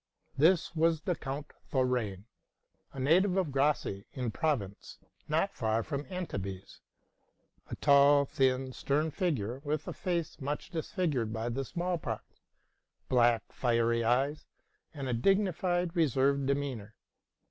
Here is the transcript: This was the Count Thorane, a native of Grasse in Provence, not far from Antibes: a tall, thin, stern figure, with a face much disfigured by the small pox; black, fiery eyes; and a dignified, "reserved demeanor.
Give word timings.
This 0.35 0.75
was 0.75 1.01
the 1.01 1.13
Count 1.13 1.53
Thorane, 1.69 2.25
a 2.91 2.99
native 2.99 3.37
of 3.37 3.51
Grasse 3.51 3.85
in 4.13 4.31
Provence, 4.31 4.97
not 5.27 5.53
far 5.53 5.83
from 5.83 6.07
Antibes: 6.09 6.81
a 7.69 7.75
tall, 7.75 8.25
thin, 8.25 8.73
stern 8.73 9.11
figure, 9.11 9.61
with 9.63 9.87
a 9.87 9.93
face 9.93 10.41
much 10.41 10.71
disfigured 10.71 11.31
by 11.31 11.49
the 11.49 11.63
small 11.63 11.99
pox; 11.99 12.23
black, 13.09 13.43
fiery 13.51 14.03
eyes; 14.03 14.47
and 14.91 15.07
a 15.07 15.13
dignified, 15.13 15.95
"reserved 15.95 16.47
demeanor. 16.47 16.95